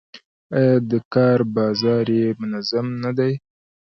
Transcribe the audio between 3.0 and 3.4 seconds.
نه دی؟